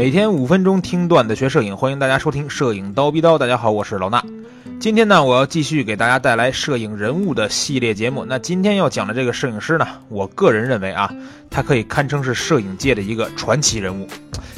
[0.00, 3.34] 每天五分钟听段子学摄影，欢迎大家收听《摄影刀逼刀》。
[3.38, 4.22] 大家好，我是老衲。
[4.80, 8.24] 今天呢，我要继续给大家带来摄影人物的系列节目。
[8.24, 11.12] 那今天要讲的这个摄影师呢，我个人认为啊，
[11.50, 14.08] 他可以堪称是摄影界的一个传奇人物。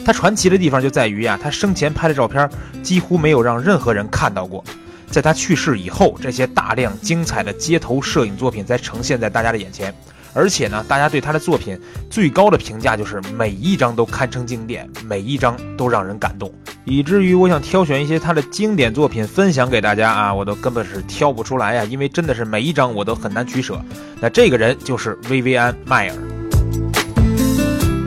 [0.04, 2.48] 他传奇的地方就在于啊，他生前拍的照片
[2.84, 4.62] 几乎没有让任何人看到过。
[5.09, 9.93] 在他去世以后，这些大量精彩的街头摄影作品才呈现在大家的眼前。
[10.34, 11.78] 而且呢，大家对他的作品
[12.10, 16.52] 最高的评价就是每一张都堪称经典，每一张都让人感动，
[16.84, 23.80] 以至于我想挑选一些他的经典作品分享给大家啊，我都根本是挑不出来呀，因为真的是每一张我都很难取舍。
[24.21, 26.14] 那这个人就是薇薇安·迈尔。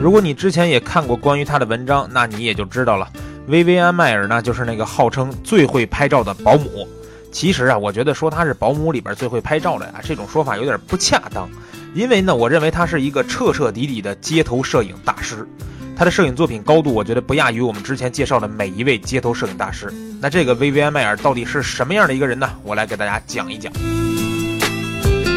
[0.00, 3.08] 如果你之前也看过关于他的文章，那你也就知道了，
[3.46, 6.86] 薇薇安·迈尔呢，就是那个号称最会拍照的保姆。
[7.32, 11.48] 其实啊，我觉得说他是保姆里边最会拍照的啊，这种说法有点不恰当。
[11.96, 15.48] 因为呢，我认为他是一个彻彻底底的街头摄影大师，
[15.96, 19.90] 他的摄影作品高度，我觉得不亚于我们之前介绍的每一位街头摄影大师。
[20.20, 22.50] 那这个薇薇安·迈尔到底是什么样的一个人呢？
[22.64, 23.72] 我来给大家讲一讲。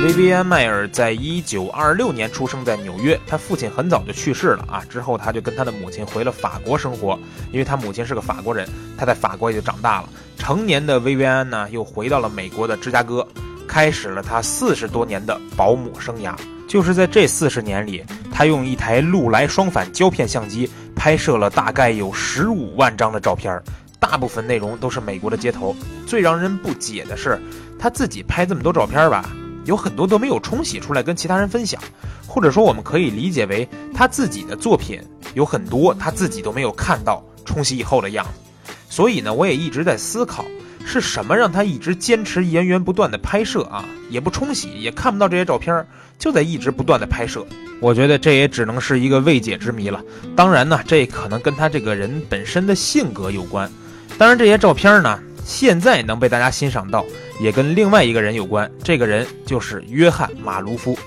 [0.04, 7.18] 薇薇安·迈尔在一九二六年出生在纽约，他父亲很早就去世了啊，之后他就跟他的母亲回了法国生活，
[7.54, 10.10] 因为他母亲是个法国人，他在法国也就长大了。
[10.38, 13.26] 成年的薇薇安呢，又回到了美国的芝加哥。
[13.70, 16.34] 开始了他四十多年的保姆生涯，
[16.68, 23.62] 就是在这四十年里，他用一台禄来双反胶片相机拍摄了大概有十五万张的照片，
[24.00, 25.76] 大部分内容都是美国的街头。
[26.08, 27.40] 最让人不解的是，
[27.78, 29.30] 他自己拍这么多照片吧，
[29.66, 31.80] 有很多都没有冲洗出来跟其他人分享，
[32.28, 35.00] 或者说我们可以理解为他自己的作品
[35.36, 38.74] 有很多他自己都没有看到冲洗以后的样子。
[38.90, 40.44] 所以呢，我也一直在思考。
[40.90, 43.86] 是什么让他一直坚持源源不断的拍摄啊？
[44.10, 45.86] 也不冲洗，也看不到这些照片，
[46.18, 47.46] 就在一直不断的拍摄。
[47.80, 50.02] 我觉得这也只能是一个未解之谜了。
[50.36, 53.72] 当然呢，这可能跟他这个人本身的性格有关。
[54.18, 57.06] 当然，这些照片呢，现在能被大家欣赏到，
[57.40, 58.70] 也跟另外一个人有关。
[58.84, 60.98] 这个人就是约翰马卢夫。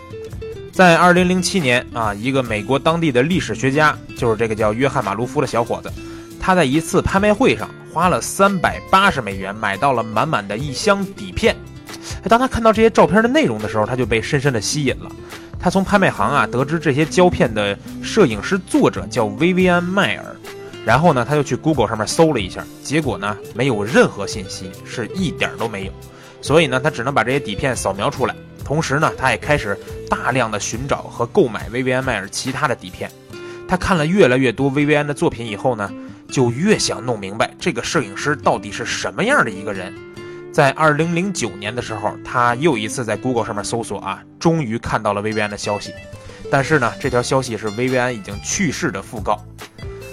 [0.72, 5.92] 在2007年啊，一个美国当地的历史学家，就是这个叫约翰马卢夫的小伙子。
[6.40, 11.54] 他在一次拍卖会上花了三百八十美元买到了满满的一箱底片。
[12.28, 15.10] 当他看到这些照片的内容的时候，他就被深深的吸引了。
[15.60, 20.24] 他从拍卖行啊得知这些胶片的摄影师作者叫薇薇安·迈尔，
[20.86, 25.92] 然后呢，他就去 Google 上面搜了一下，结果呢没有任何信息，是一点都没有。
[26.40, 28.34] 所以呢，他只能把这些底片扫描出来。
[28.64, 29.78] 同时呢，他也开始
[30.08, 33.10] 大量的寻找和购买薇薇安·迈尔其他的底片。
[33.68, 35.90] 他看了越来越多薇薇安的作品以后呢。
[36.32, 39.94] 就越想弄明白这个摄影师到底是什么样的一个人。
[40.50, 45.92] 在二零零九年的时候，他又一次在 Google 上面搜索啊，终于看到了薇薇安的消息。
[46.50, 49.44] 但是呢，这条消息是薇薇安已经去世的讣告。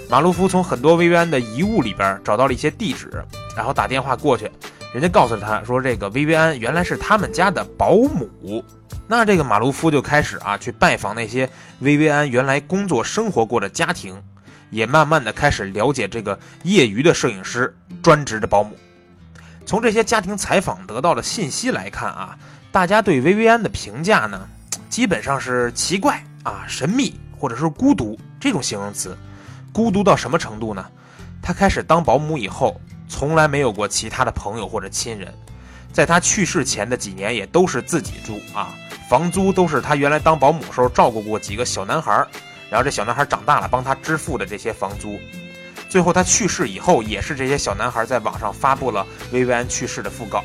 [0.08, 3.10] 马卢夫从很多薇薇安的遗物里边找到了一些地址，
[3.56, 4.50] 然后打电话过去，
[4.92, 8.64] 人家告诉他说，这个薇薇安原来是他们家的保姆。
[9.06, 11.48] 那这个马卢夫就开始啊去拜访那些
[11.80, 14.20] 薇薇安原来工作生活过的家庭。
[14.70, 18.76] 也慢慢的开始了解这个业余的摄影师，专职的保姆。
[19.66, 22.36] 从这些家庭采访得到的信息来看啊，
[22.72, 24.48] 大家对薇薇安的评价呢，
[24.88, 29.16] 基本上是奇怪啊、神秘或者是孤独这种形容词。
[29.72, 30.84] 孤独到什么程度呢？
[31.42, 35.32] 他开始当保姆以后，从来没有过其他的朋友或者亲人。
[35.92, 38.74] 在他去世前的几年，也都是自己住啊，
[39.08, 42.26] 房租都是他原来当保姆时候照顾过几个小男孩。
[42.70, 45.18] 然后这小男孩长大了，帮他支付的这些房租，
[45.88, 50.44] 最后他去世以后，也是这些小男孩在网上发布了薇薇安去世的讣告。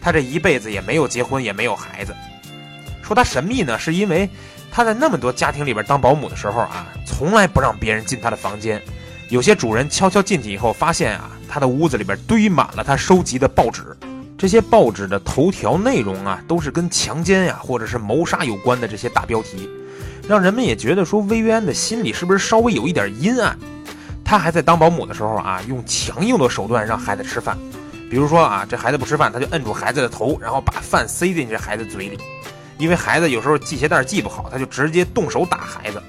[0.00, 2.14] 他这一辈子也没有结婚，也没有孩子。
[3.02, 4.30] 说他神秘呢，是因为
[4.70, 8.80] 他在那么多家庭里边当保姆的时候啊，从来不让别人进他的房间。
[9.28, 13.82] 有些主人悄悄进去以后，发现啊，他的屋子里边堆满了他收集的报纸。
[14.38, 19.68] 这些报纸的头条内容啊，都是跟强奸呀或者是谋杀有关的这些大标题。
[20.28, 23.56] 让人们也觉得说，薇薇安的心里是不是稍微有一点阴暗？
[24.24, 27.56] 她还在当保姆的时候啊，用强硬的手段让孩子吃饭，
[28.10, 32.18] 比如说啊，这孩子不吃饭，他就摁住孩子的头，然后把饭塞进这孩子嘴里。
[32.76, 36.02] 因为孩子有时候系鞋带系不好，他就直接动手打孩子。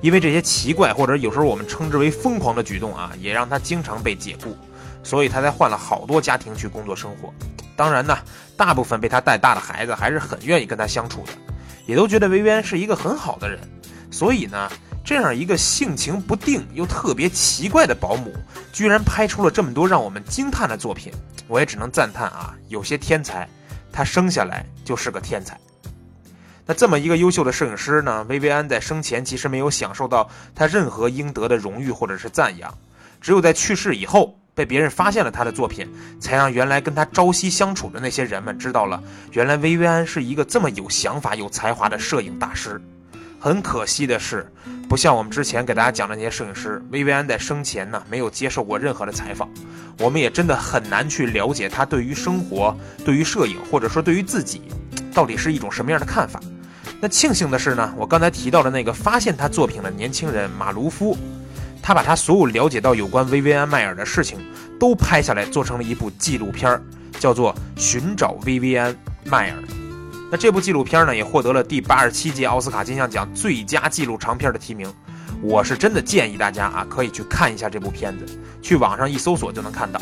[0.00, 4.56] 因为这些奇怪或者有时候我们称之为疯狂的举动啊，也让他经常被解雇，
[5.02, 7.34] 所以他才换了好多家庭去工作生活。
[7.74, 8.16] 当然呢，
[8.56, 11.32] 大部分被他带大的孩子还是很愿意跟他相处的。
[11.86, 13.58] 也都觉得薇薇安是一个很好的人，
[14.10, 14.70] 所以呢，
[15.04, 18.34] 这样一个性情不定又特别奇怪的保姆，
[18.72, 21.12] 居然拍出了这么多让我们惊叹的作品，
[21.46, 23.48] 我也只能赞叹啊，有些天才，
[23.92, 25.58] 他生下来就是个天才。
[26.66, 32.76] 那这么一个优秀的摄影师呢，薇薇安在生前其实没有享受到他任何应得的荣誉或者是赞扬，
[33.20, 35.86] 只有在去世以后，被别人发现了他的作品，
[36.18, 39.00] 才让原来跟他朝夕相处的那些人们知道了，
[39.32, 42.80] 原来薇薇安是一个这么有想法、有才华的摄影大师。
[43.38, 44.50] 很可惜的是，
[44.88, 49.46] 不像我们之前给大家讲的那些摄影师，薇薇安在生前呢没有接受过任何的采访，
[49.98, 52.74] 我们也真的很难去了解他对于生活、
[53.04, 54.62] 对于摄影，或者说对于自己，
[55.12, 56.40] 到底是一种什么样的看法。
[56.98, 61.14] 那庆幸的是呢，我刚才提到的那个发现他作品的年轻人马卢夫，
[61.86, 64.40] 他把他所有了解到有关薇薇安·迈尔的事情
[64.76, 66.82] 都拍下来，做成了一部纪录片
[67.20, 68.92] 叫做《寻找薇薇安·
[69.26, 69.56] 迈尔》。
[70.28, 74.92] 那这部纪录片呢，也获得了第八十七届奥斯卡金像奖最佳纪录长片的提名。
[75.40, 78.26] 我是真的建议大家啊，可以去看一下这部片子，
[78.60, 80.00] 去网上一搜索就能看到。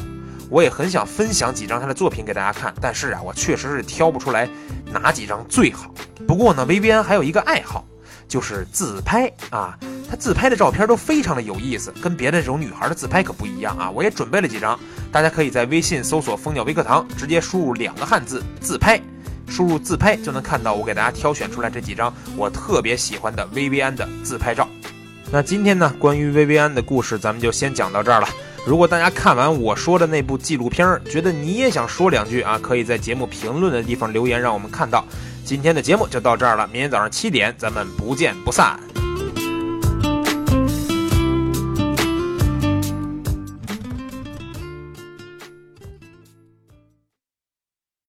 [0.49, 4.49] 我也很想分享几张他的作品给大家看，但是啊，我确实是挑不出来
[4.91, 5.93] 哪几张最好。
[6.27, 7.85] 不过呢，薇薇安还有一个爱好，
[8.35, 9.79] 就是自拍啊。
[10.11, 13.89] 她自拍的照片都非常的有意思，跟别的这种女孩的自拍可不一样啊。
[13.89, 14.77] 我也准备了几张，
[15.13, 19.01] 大家可以在微信搜索“蜂鸟微课堂”，直接输入两个汉字“自拍”。
[19.47, 24.69] 输入自拍就能看到我给大家挑选出来这几张我特别喜欢的薇薇安的自拍照。
[25.31, 28.29] 那今天呢，关于薇薇安的故事咱们就先讲到这儿了。
[28.67, 35.05] 如果大家看完我说的那部纪录片，觉得你也想说两句啊，可以在节目评论的地方留言，让我们看到。
[35.45, 38.81] 今天的节目就到这儿了，明天早上七点咱们不见不散。